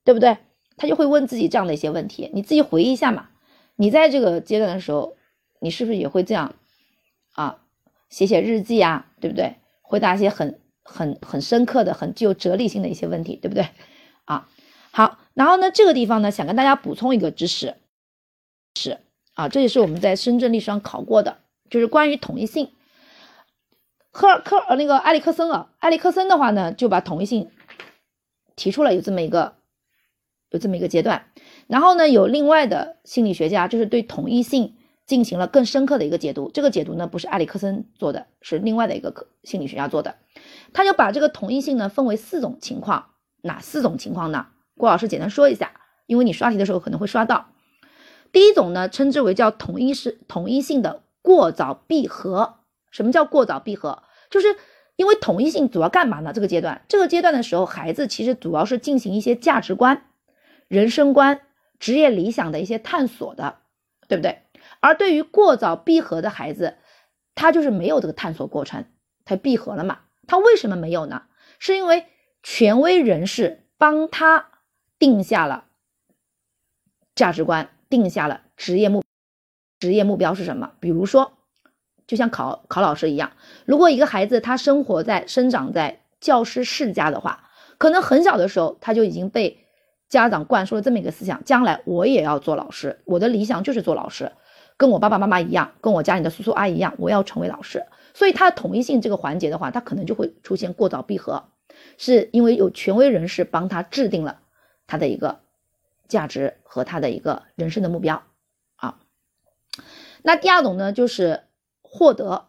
[0.02, 0.38] 对不对？
[0.76, 2.28] 他就会问自己这样的一些问题。
[2.34, 3.28] 你自己回忆一下嘛。
[3.76, 5.14] 你在这个阶段的时候，
[5.60, 6.56] 你是不是也会这样
[7.42, 7.58] 啊？
[8.08, 9.56] 写写日记啊，对不对？
[9.82, 13.68] 回答一些很很很深刻的、很具有哲理性的一些问题，对不对？
[14.24, 14.48] 啊，
[14.90, 15.18] 好。
[15.34, 17.76] 然后呢，这个地方呢，想跟大家补充一个知识，
[18.74, 18.98] 是
[19.34, 21.38] 啊，这也是我们在深圳历史上考过的，
[21.70, 22.72] 就是关于统一性。
[24.10, 27.50] 科尔科呃那个埃里克森啊，埃里克森的话呢，就把统一性
[28.56, 29.56] 提出了有这么一个
[30.48, 31.26] 有这么一个阶段，
[31.66, 34.77] 然后呢，有另外的心理学家就是对统一性
[35.08, 40.16] 进行了更深刻的一个解读，这个解读呢不是埃里克森做的，是另外的一个心理学家做的，
[40.74, 43.06] 他就把这个统一性呢分为四种情况，
[43.40, 44.48] 哪四种情况呢？
[44.76, 45.72] 郭老师简单说一下，
[46.06, 47.48] 因为你刷题的时候可能会刷到，
[48.30, 52.58] 第一种呢称之为叫统一是统一性的过早闭合，
[52.90, 54.02] 什么叫过早闭合？
[54.28, 54.56] 就是
[54.96, 56.34] 因为统一性主要干嘛呢？
[56.34, 60.04] 这个阶段，这个阶段的时候，孩子其实主要是进行一些价值观、
[60.68, 61.40] 人生观、
[61.80, 63.56] 职业理想的一些探索的，
[64.06, 64.42] 对不对？
[64.80, 66.76] 而对于过早闭合的孩子，
[67.34, 68.86] 他就是没有这个探索过程，
[69.24, 70.00] 他闭合了嘛？
[70.26, 71.22] 他为什么没有呢？
[71.58, 72.06] 是因为
[72.42, 74.50] 权威人士帮他
[74.98, 75.64] 定下了
[77.14, 79.02] 价值观，定下了职业目
[79.80, 80.72] 职业目标是什么？
[80.80, 81.32] 比如说。
[82.06, 83.32] 就像考考老师一样，
[83.66, 89.66] 如果一个孩子他生活在生长在教师世家的话，可能很小的时候他就已经被
[90.08, 94.32] 家长灌输了这么一个思想：将来我也要做老师，我的理想就是做老师，
[94.78, 97.84] 跟我爸爸妈妈一样，跟我家里的叔叔阿姨一样，我要成为老师。
[98.14, 101.44] 所以他的统一性这个环节的话，他可能就会出现过早闭合，
[101.98, 104.40] 是因为有权威人士帮他制定了
[104.86, 105.40] 他的一个
[106.08, 108.22] 价值和他的一个人生的目标
[108.76, 108.98] 啊。
[110.22, 111.42] 那第二种呢，就是。
[111.90, 112.48] 获得，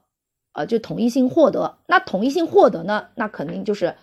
[0.52, 1.78] 呃，就统一性获得。
[1.88, 3.08] 那统一性获得呢？
[3.16, 3.96] 那肯定就是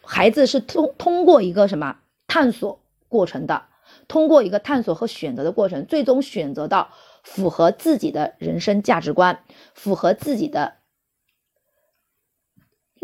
[0.00, 3.64] 孩子是通通过一个什么探索过程的，
[4.08, 6.92] 通过一个探索和选择的过程，最终选择到
[7.24, 9.42] 符合自己的人生价值观、
[9.74, 10.76] 符合自己的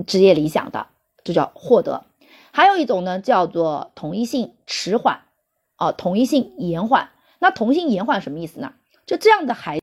[0.07, 0.87] 职业理想的，
[1.25, 2.05] 这叫获得。
[2.53, 5.23] 还有一种呢，叫做统一性迟缓，
[5.75, 7.11] 啊，统一性延缓。
[7.41, 8.75] 那统一性延缓什么意思呢？
[9.05, 9.81] 就这样的孩。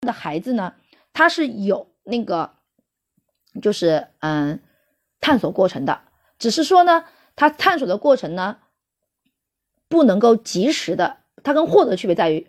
[0.00, 0.76] 的孩子呢，
[1.12, 2.54] 他是有那个，
[3.60, 4.62] 就是嗯，
[5.20, 6.00] 探索过程的，
[6.38, 7.04] 只是说呢，
[7.36, 8.56] 他探索的过程呢，
[9.88, 12.48] 不能够及时的，他跟获得区别在于，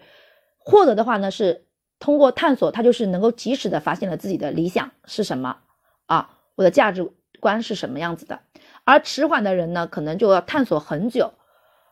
[0.64, 1.66] 获得的话呢是
[2.00, 5.58] 通过探索，他就是能够及时的发现了自己的理想是什么
[6.06, 8.42] 啊，我的价值观是什么样子的，
[8.84, 11.34] 而迟缓的人呢，可能就要探索很久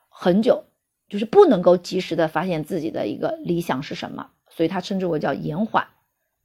[0.08, 0.66] 很久，
[1.08, 4.30] 就是不能够及时的发现自己的一个理想是什么。
[4.52, 5.88] 所以他称之为叫延缓，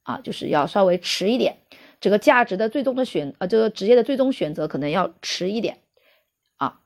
[0.03, 1.57] 啊，就是要稍微迟一点，
[2.01, 5.79] 这个价值的最终的选，呃，这个职业的最终选择可能要迟一点，
[6.59, 6.81] 啊，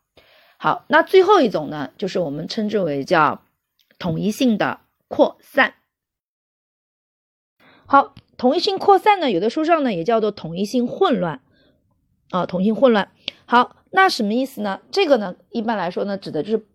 [0.59, 3.42] 好，那最后一种呢，就是我们称之为叫
[3.98, 5.75] 统一性的扩散。
[7.87, 11.40] 好，统一性扩散呢，有的书上呢也叫做统一性混乱，
[12.31, 13.11] 啊，统一性混乱。
[13.47, 14.81] 好，那什么意思呢？
[14.90, 16.66] 这个呢，一般来说呢，指的就是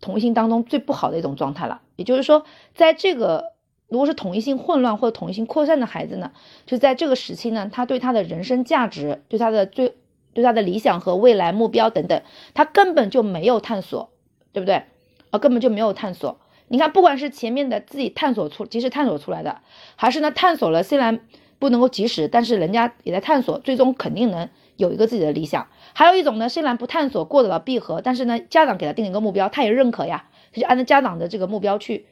[0.00, 3.54] 同性当中最不好的一种状态了，也就是说，在这个。
[3.88, 6.32] 如果是统一性混乱或者统一性扩散的孩子呢，
[6.66, 9.96] 就在这个时期呢，他对他的人生价值、对他的最、
[10.34, 12.20] 对他的理想和未来目标等等，
[12.52, 14.10] 他根本就没有探索，
[14.52, 14.86] 对不对？
[15.30, 16.40] 啊，根本就没有探索。
[16.68, 19.60] 你看，不管是前面的自己探索出、及时探索出来的，
[19.96, 21.20] 还是呢探索了，虽然
[21.58, 25.68] 不能够及时，但是人家也在探索，最终肯定能有一个自己的理想。
[25.94, 32.06] 还有一种呢，虽然不探索过得了闭合，但是呢家长给他定一个目标，他也认可呀，他就按照家长的这个目标去。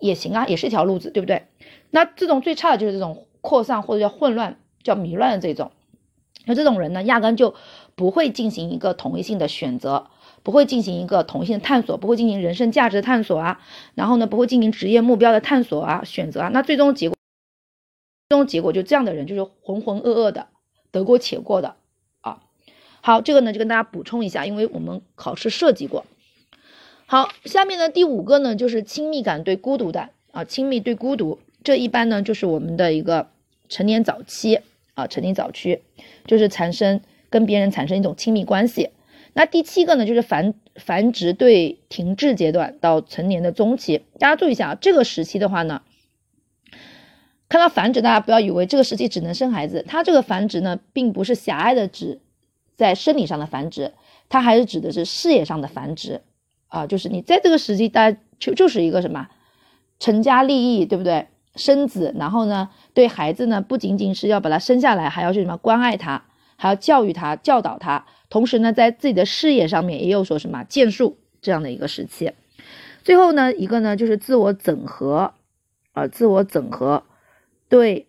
[0.00, 1.46] 也行啊，也是一条路子，对不对？
[1.90, 5.72] 那这种最差的就是这种扩散或者叫混乱、叫迷乱的这种。
[6.46, 7.54] 那这种人呢，压根就
[7.94, 10.06] 不会进行一个统一性的选择，
[10.44, 13.60] 不会进行一个同性的探索，不会进行人生价值的探索啊。
[13.94, 16.48] 然后呢，不会进行职业目标的探索啊、选择啊。
[16.52, 17.16] 那最终结果，
[18.28, 20.48] 最终结果就这样的人就是浑浑噩噩的，
[20.92, 21.76] 得过且过的
[22.20, 22.42] 啊。
[23.00, 26.04] 好，这个呢就跟大家补充一下，因为我们考试涉及过。
[27.06, 33.28] 好，下面呢第五个呢就是亲密感对孤独的啊，亲密对孤独，这一般呢就是我们的一个
[33.70, 34.60] 成年早期
[34.92, 35.80] 啊，成年早期
[36.26, 38.90] 就是产生跟别人产生一种亲密关系。
[39.34, 45.82] 那第七个呢就是繁繁殖对停滞阶段到成年的中期，大家注意一下啊，这个时期的话呢，
[47.48, 52.20] 看到繁殖，大家不要以为这个时期只能生孩子，它这个繁殖呢并不是狭隘的指
[52.74, 53.92] 在生理上的繁殖，
[54.28, 56.22] 它还是指的是事业上的繁殖。
[56.68, 59.28] 啊，就是你在这个时期，大家就就是一个什么，
[60.00, 61.28] 成家立业，对不对？
[61.54, 66.24] 生子，然后呢，对孩子呢，不仅仅是要把他生下来，还要去什么关爱他，
[66.56, 72.32] 还要教育他、教导他，同时呢，在自己的事业上面也有说什么建树这样的一个时期。
[73.04, 75.34] 最后呢，一个呢就是自我整合，
[75.92, 77.04] 啊，自我整合，
[77.68, 78.08] 对，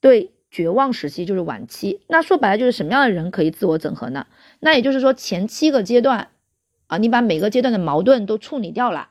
[0.00, 0.32] 对。
[0.50, 4.26] 绝望时期就是晚期，那说白了就是什么样的人可以自我整合呢？
[4.60, 6.28] 那也就是说前七个阶段
[6.88, 9.08] 啊，你把每个阶段的矛盾都处理掉了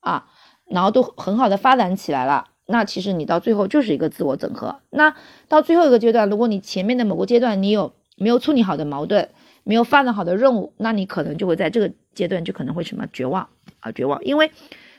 [0.00, 0.30] 啊，
[0.66, 4.80] 然后都很好的发展起来了，那其实你到最后就是一个自我整合。
[4.90, 5.14] 那
[5.48, 9.28] 到最后一个阶段，如果你前面的某个阶段你有没有处理好的矛盾，
[9.64, 13.48] 没有发展好的任务，那你可能就会在这个阶段就可能会什么绝望
[13.80, 14.50] 啊，绝望，因为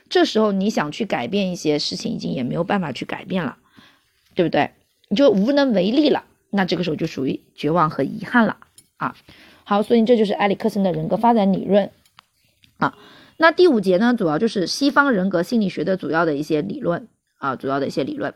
[0.08, 3.56] 这时候你想去改变一些事情，已经也没有办法去改变了，
[4.34, 4.70] 对不对？
[5.08, 8.56] 你就无能为力了，那这个时候就属于绝望和遗憾了
[8.96, 9.14] 啊。
[9.64, 11.90] 好，所以这就是埃里克森的人格发展理论
[12.78, 12.96] 啊。
[13.36, 17.08] 那第五节呢，主要就是西方人格心理学的主要的一些理论
[17.44, 18.32] 啊，主要的一些理论。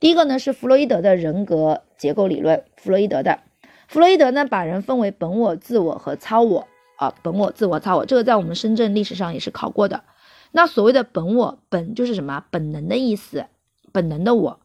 [0.00, 3.40] 第一个呢是弗洛伊德的人格结构理论，弗洛伊德的，
[3.86, 6.66] 弗洛伊德呢把人分为本我、自我和超我
[6.96, 10.04] 啊，本我、自我、超我，这个在我们深圳历史上也是考过的。
[10.52, 12.46] 那所谓的本我，本就是什么？
[12.50, 13.44] 本能的意思，
[13.92, 14.60] 本能的我。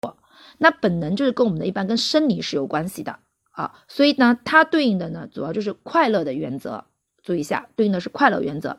[0.00, 0.16] 我
[0.56, 3.18] 那本能就是跟我们的一般跟生理是有关系的
[3.50, 6.86] 啊，所以呢，它对应的呢主要就是快乐的原则。
[7.22, 8.78] 注意一下，对应的是快乐原则，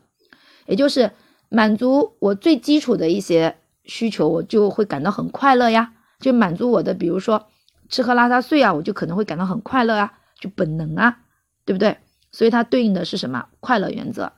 [0.66, 1.12] 也就是
[1.50, 5.94] 满足我最基础的一些需求，我就会感到很快乐呀。
[6.20, 7.48] 就满足我的，比如说
[7.90, 11.20] 吃喝拉撒睡啊，我就可能会感到很快乐啊，就本能啊，
[11.66, 11.98] 对不对？
[12.32, 13.50] 所以它对应的是什么？
[13.60, 14.34] 快乐原则。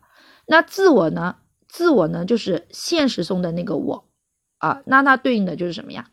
[0.45, 1.37] 那自我呢？
[1.67, 4.07] 自我呢就是现实中的那个我
[4.57, 6.09] 啊，那它对应的就是什么呀？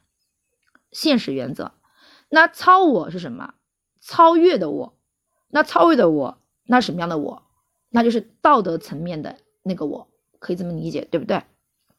[0.92, 1.72] 现实原则，
[2.28, 3.54] 那超我是什么？
[4.00, 4.98] 超越的我，
[5.48, 7.42] 那超越的我，那什么样的我？
[7.90, 11.42] 那就是道德层面的那个我，可以这么理解，对不对？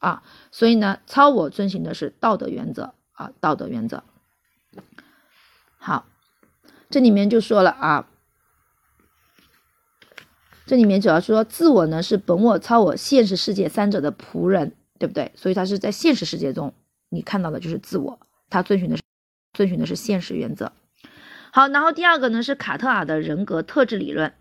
[0.05, 4.03] 啊，所以呢，超我遵循的是道德原则啊，道德原则。
[5.77, 6.05] 好，
[6.91, 8.07] 这里面就说了啊，
[10.67, 15.31] 这里面主要说自我呢是本我、超我、现实世界三者的仆人，对不对？
[15.33, 16.71] 所以他是在现实世界中
[17.09, 18.19] 你看到的就是自我。
[18.51, 19.03] 他遵循的是
[19.53, 20.71] 遵循的是现实原则。
[21.51, 24.31] 好，然后第二个呢是卡特尔的人格特质理论。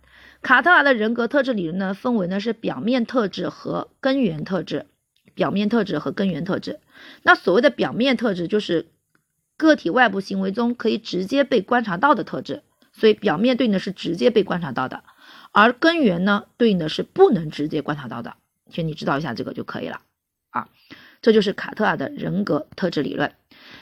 [0.42, 4.85] 卡特尔的人格特质理论呢分为呢是表面特质和根源特质。
[5.35, 6.81] 表面特质和根源特质。
[7.23, 8.87] 那所谓的表面特质就是
[9.57, 15.05] 个体外部行为中可以直接被观察到的特质，所以表面对应的是直接被观察到的，
[15.53, 18.37] 而根源呢对应的是不能直接观察到的。
[18.70, 20.01] 其实你知道一下这个就可以了
[20.51, 20.68] 啊。
[21.23, 23.33] 这就是卡特尔的人格特质理论。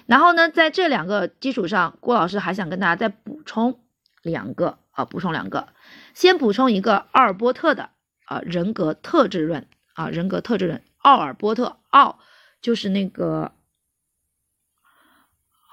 [0.07, 3.81] 然后呢，在这两个基础上，郭老师还想跟大家再补充
[4.23, 5.69] 两个啊，补充两个。
[6.15, 7.91] 先补充一个阿尔波特的
[8.27, 10.83] 啊人格特质论啊人格特质论。
[11.03, 12.19] 奥尔波特，奥
[12.61, 13.53] 就是那个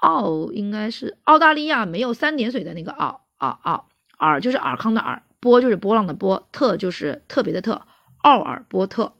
[0.00, 3.86] 奥，应该是澳大利亚没有三点水的那个奥啊奥
[4.18, 7.82] 尔就是尔康的尔，波就是波浪的波，特就是特别的特。
[8.18, 9.14] 奥尔波特，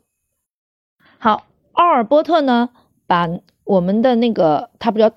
[1.19, 2.69] 好，奥尔波特呢，
[3.07, 3.27] 把
[3.65, 5.11] 我们的那个他不叫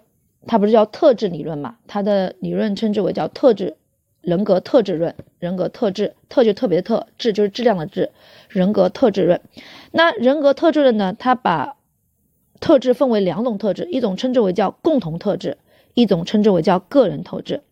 [0.48, 3.76] 他不是叫特质理论嘛，他的理论称之为叫特质。
[4.24, 8.10] 人格特质论，人格特质，特就特别特，质就是质量的质，
[8.48, 9.42] 人格特质论。
[9.92, 11.14] 那人格特质论呢？
[11.20, 11.76] 它把
[12.62, 15.58] 特质分为两种特质，一种称之为叫共同特质，
[15.94, 17.64] 一种称之为叫个人特质。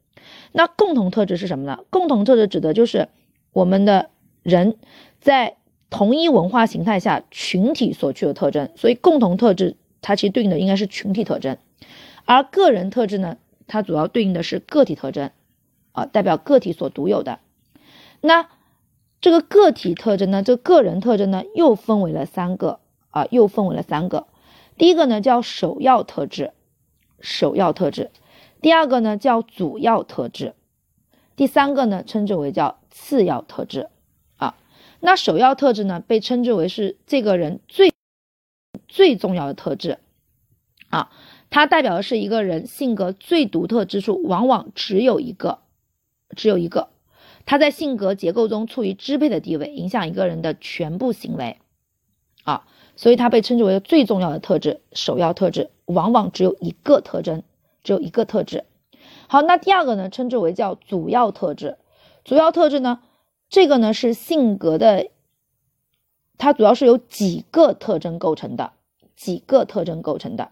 [0.51, 1.79] 那共同特质是什么呢？
[1.89, 3.07] 共同特质指的就是
[3.53, 4.09] 我们的
[4.43, 4.75] 人
[5.21, 5.55] 在
[5.89, 11.57] 同一文化形态下群体所具有特征，所以共同特质它其实对应的应该是群体特征，
[12.25, 13.37] 而个人特质呢，
[13.67, 15.31] 它主要对应的是个体特征。
[15.91, 17.39] 啊，代表个体所独有的。
[18.21, 18.49] 那
[19.19, 20.41] 这个个体特征呢？
[20.41, 24.27] 这个人特征呢，又分为了三个啊，又分为了三个。
[24.77, 26.53] 第一个呢叫首要特质，
[27.19, 28.09] 首要特质；
[28.61, 30.53] 第二个呢叫主要特质；
[31.35, 33.89] 第三个呢称之为叫次要特质
[34.37, 34.55] 啊。
[35.01, 37.93] 那首要特质呢，被称之为是这个人最
[38.87, 39.99] 最重要的特质
[40.89, 41.11] 啊，
[41.51, 45.59] 它代表的是一个人性格最独特之处，往往只有一个。
[46.35, 46.89] 只有一个，
[47.45, 51.57] 他在性格结构中处于支配的地位，影响一个人的全部行为，
[52.43, 52.65] 啊，
[52.95, 57.43] 所以它被称之为最重要的特质，首要特质，往往只有一个特征，
[57.83, 58.65] 只有一个特质。
[59.27, 61.77] 好，那第二个呢，称之为叫主要特质，
[62.23, 63.01] 主要特质呢，
[63.49, 65.07] 这个呢是性格的，
[66.37, 68.73] 它主要是由几个特征构成的，
[69.15, 70.51] 几个特征构成的，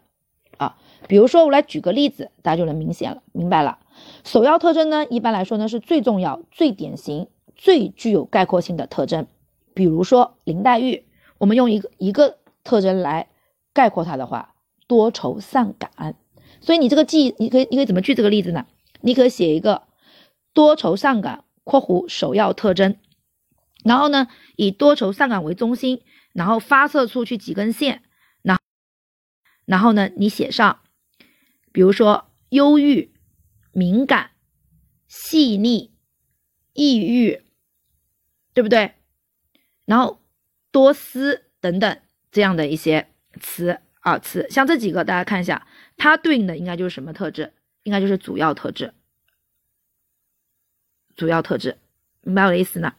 [0.59, 0.75] 啊，
[1.07, 3.79] 比如说我来举个例子，大家就能明显了，明白了。
[4.25, 9.25] 首要特征呢，一般来说呢是最重要、最典型、最具有概括性的特征。
[9.73, 11.05] 比如说林黛玉，
[11.37, 13.29] 我们用一个一个特征来
[13.73, 14.53] 概括她的话，
[14.85, 16.15] 多愁善感。
[16.59, 18.65] 所以你这个记，你可以你可以怎么举这个例子呢？
[18.99, 19.83] 你可以写一个
[20.53, 22.97] 多愁善感（括弧首要特征），
[23.85, 26.01] 然后呢以多愁善感为中心，
[26.33, 28.01] 然后发射出去几根线，
[29.69, 30.81] 然后呢你写上，
[31.71, 33.13] 比如说忧郁。
[33.71, 34.31] 敏感、
[35.07, 35.93] 细腻、
[36.73, 37.43] 抑郁，
[38.53, 38.95] 对不对？
[39.85, 40.19] 然后
[40.71, 41.99] 多思等等
[42.31, 43.07] 这样的一些
[43.39, 47.53] 词啊词，像这几个大家看一下，它对应的应该就是什么特质？
[47.83, 48.93] 应该就是主要特质。
[51.15, 51.77] 主要特质，
[52.21, 52.95] 明白我的意思呢？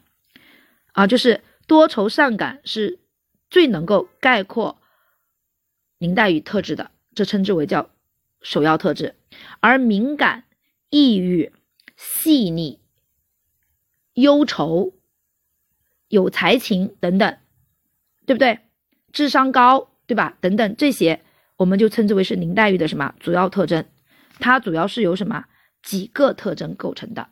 [0.92, 3.00] 啊，就是多愁善感是
[3.50, 4.79] 最能够概括
[6.00, 7.90] 林黛玉特质的，这称之为叫
[8.42, 9.14] 首要特质，
[9.60, 10.42] 而敏感。
[10.92, 11.52] 抑郁、
[11.96, 12.80] 细腻、
[14.14, 14.92] 忧愁、
[16.08, 17.38] 有才情等等，
[18.26, 18.58] 对不对？
[19.12, 20.36] 智商高，对吧？
[20.40, 21.22] 等等这些，
[21.58, 23.86] 我们就称之为是林黛玉的什么主要特征？
[24.40, 25.44] 它主要是由什么
[25.80, 27.28] 几个特征构成的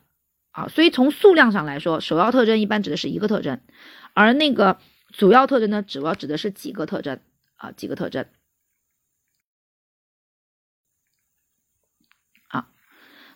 [0.51, 0.69] 啊？
[0.69, 3.59] 所以从数量上来说，首要特征一般指的是一个特征，
[4.13, 4.79] 而那个
[5.11, 7.19] 主要特征呢，主要指的是几个特征
[7.57, 7.73] 啊？
[7.73, 8.25] 几个特征。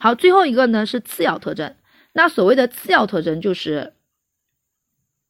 [0.04, 1.78] 好，最后一个呢是次要特征。
[2.12, 3.94] 那所谓的次要特征，就是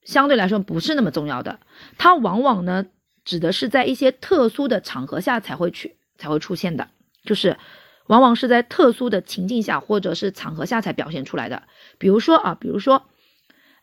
[0.02, 1.60] 相对来说不是那么重要的。
[2.00, 2.88] 它往往呢
[3.24, 6.90] 指的是在一些特殊的场合下才会去才会出现的，
[7.24, 7.60] 就是
[8.08, 11.62] 往往是在特殊的情境下或者是场合下才表现出来的。
[12.00, 13.06] 比如说啊，比如说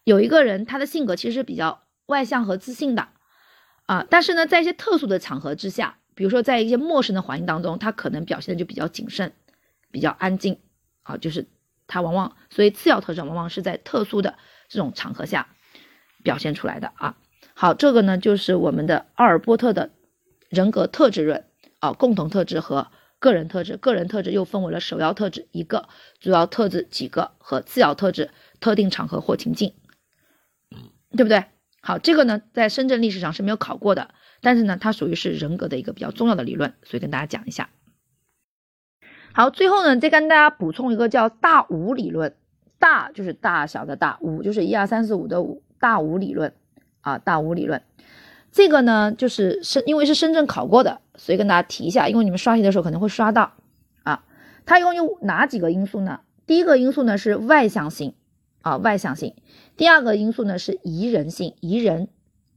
[0.02, 3.06] 有一个人他的性格其实比较外向和自信的
[3.86, 9.32] 啊，但是呢在一些特殊的场合之下，比如说在一些陌生的环境当中，他可能表现的就比较谨慎，
[9.92, 10.58] 比较安静。
[11.10, 11.48] 啊，就是
[11.86, 14.36] 它往往，所以次要特征往往是在特殊的
[14.68, 15.48] 这种场合下
[16.22, 17.16] 表现出来的啊。
[17.54, 19.90] 好，这个呢就是我们的奥尔波特的
[20.48, 21.44] 人格特质论
[21.78, 22.88] 啊，共同特质和
[23.18, 25.88] 个人特质，个人特质又分为了首要特质一个，
[26.20, 28.30] 主要特质几个和次要特质
[28.60, 29.74] 特定场合或情境，
[31.16, 31.44] 对不对？
[31.82, 37.68] 好，这个呢在深圳历史上是没有考过的，但是呢它属于是人格的一个比较重要的理论，所以跟大家讲一下。
[39.32, 42.34] 好，最后呢，再跟大家补充一个叫大五理论，
[42.80, 46.52] 大就是大小的大，五就是一二三四五的五，大五理论
[47.00, 47.80] 啊，大五理论。
[48.50, 53.52] 这个呢，就是深，因为是深圳考过的，所以跟大家提一下，因为你们刷题的时候可能会刷到
[54.02, 54.24] 啊。
[54.66, 56.20] 它一共有哪几个因素呢？
[56.46, 58.14] 第一个因素呢是外向性
[58.62, 59.36] 啊，外向性。
[59.76, 62.08] 第二个因素呢是宜人性，宜人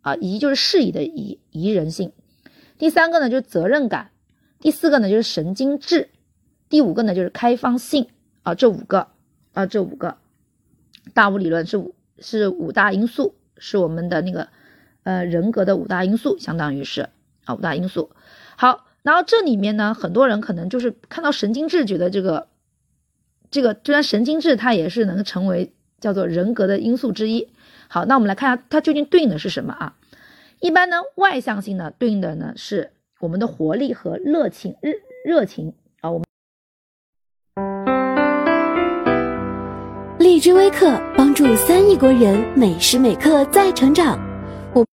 [0.01, 2.11] 啊，宜就是适宜的宜，宜人性。
[2.79, 4.09] 第三个呢就是责任感。
[4.59, 6.09] 第四个呢就是神经质。
[6.73, 8.07] 第五个呢就是开放性
[8.41, 9.09] 啊，这五个
[9.53, 10.17] 啊，这五个
[11.13, 14.47] 大五理论是五是五大因素，是我们的那个。
[15.03, 17.09] 呃，人格的五大因素，相当于是
[17.43, 18.09] 啊五大因素。
[18.55, 22.47] 好，然后这里面呢，很多人可能就是看到神经质，觉得这个
[23.51, 27.49] 这个虽然神经质，它也是能成为叫做人格的因素之一。
[27.87, 29.97] 好，那我们来看一下它究竟对应的是什么啊？
[30.59, 34.93] 一般呢，外向性呢对应的呢是我们的活力和热情，热
[35.25, 35.73] 热情
[40.43, 40.53] 知。
[40.53, 44.19] 微课帮助三亿国人每时每刻在成长。
[44.73, 44.85] 我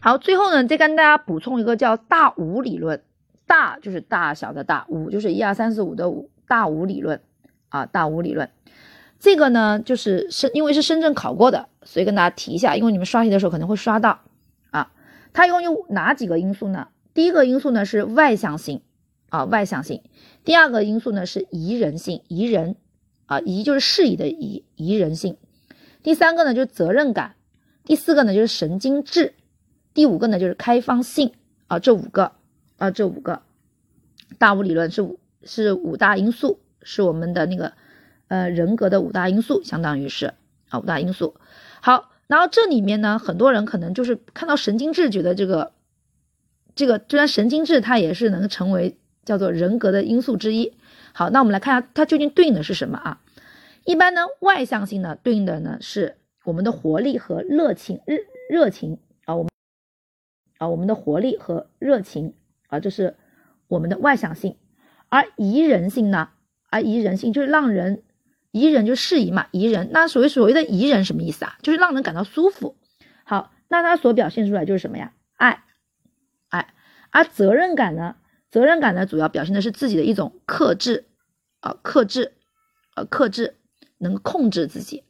[0.00, 3.02] 好，最后呢，再跟大家补充一个叫大五理论，
[3.44, 7.20] 大就是大小的大，五就是一二三四五的五，大五理论
[7.70, 8.48] 啊，大五理论，
[9.18, 14.20] 这个呢就是深，因为是深圳考过的，所以跟大家提一下，因为你们刷题的时候可能会刷到
[14.70, 14.92] 啊。
[15.32, 16.86] 它一共有哪几个因素呢？
[17.12, 18.80] 第一个因素呢是外向性
[19.28, 20.02] 啊，外向性。
[20.44, 22.76] 第二个因素呢是宜人性，宜人
[23.32, 25.38] 啊，宜就是适宜的宜，宜人性。
[26.02, 27.34] 第三个呢就是责任感。
[27.84, 29.32] 第四个呢就是神经质。
[29.94, 31.32] 第五个呢，就是开放性
[31.66, 32.32] 啊，这五个
[32.76, 33.40] 啊，这五个
[34.38, 37.72] 大五理论是五是五大因素，是我们的那个
[38.28, 40.34] 呃人格的五大因素，相当于是
[40.68, 41.34] 啊五大因素。
[41.80, 45.72] 好，然后这里面呢，很多人可能就是看到神经质，觉得这个
[46.74, 50.74] 这个虽然神经质，它也是能成为叫做人格的因素之一。
[51.14, 53.20] 好，那我们来看一下它究竟对应的是什么啊？
[53.84, 58.16] 一般呢，外向性呢对应的呢是我们的活力和热情热
[58.48, 59.50] 热情啊，我们。
[60.58, 62.34] 啊，我们的活力和热情
[62.68, 63.16] 啊，这是
[63.66, 64.56] 我们的外向性，
[65.08, 66.28] 而宜人性呢？
[66.70, 68.04] 而宜人性就是让人
[68.52, 69.90] 宜人就适宜嘛，宜人。
[69.90, 71.58] 那所谓所谓的宜人什么意思啊？
[71.62, 72.76] 就是让人感到舒服。
[73.24, 75.12] 好，那它所表现出来就是什么呀？
[75.36, 75.64] 爱，
[76.48, 76.72] 爱。
[77.10, 78.14] 而责任感呢？
[78.48, 81.06] 责任感呢，主要表现的是自己的一种克制
[81.60, 82.34] 啊，克制，
[82.94, 83.56] 呃，克制，
[84.02, 85.04] 能控制自己。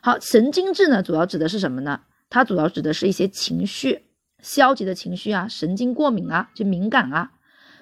[0.00, 2.02] 好，神经质呢，主要指的是什么呢？
[2.28, 4.08] 它主要指的是一些情绪。
[4.40, 7.30] 消极的情绪啊，神经过敏啊，就敏感啊。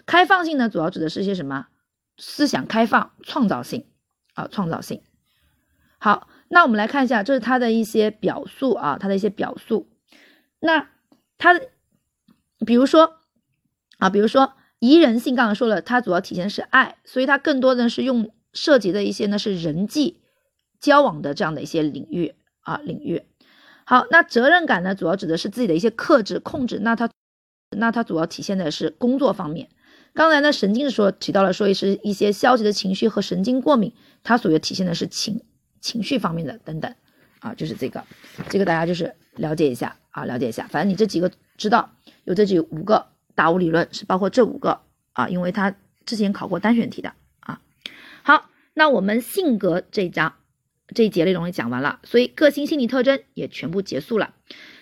[0.05, 1.69] 开放性呢，主要指的是一些什么？
[2.19, 3.87] 思想开放、创造性
[4.35, 5.03] 啊，创造性。
[5.97, 9.89] 好，那我们来看一下，这是它的一些表述啊，它的一些表述。
[10.59, 10.91] 那
[11.39, 11.59] 它，
[12.67, 13.21] 比如说
[13.97, 20.21] 啊，比如说宜人性，刚刚说了，它主要体现是爱，所以它更多的是用涉及的一些呢是人际
[20.81, 23.23] 交往的这样的一些领域啊领域。
[23.85, 26.79] 好，那责任感呢，主要指的是自己的一些克制、控制。
[26.81, 27.11] 那它，
[27.77, 29.69] 那它主要体现的是工作方面。
[30.15, 35.43] 刚才呢，神经的说提到了，说是一些消极的情绪和神经过敏，它所要体现的是情
[35.81, 36.95] 情绪方面的等等。
[37.41, 38.05] 啊，就是这个，
[38.49, 40.69] 这个大家就是了解一下啊，了解一下。
[40.69, 41.91] 反正你这几个知道，
[42.25, 44.81] 有这几五个大五理论是包括这五个
[45.15, 45.75] 啊，因为它
[46.05, 47.61] 之前考过单选题的啊。
[48.23, 50.35] 好，那我们性格这一章。
[50.95, 54.35] 这一节内容也讲完了，所以个性心理特征也全部结束了。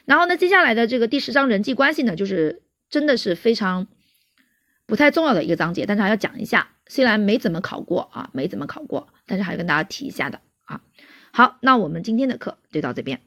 [0.05, 3.87] 然后呢，接下来的这个第十章人际关系呢，就是真的是非常
[4.87, 6.71] 不太重要的一个章节，但是还要讲一下。
[6.87, 10.81] 虽然没怎么考过啊，没怎么考过，但是还是跟大家提一下的啊。
[11.33, 13.21] 好，那我们今天的课就到这边。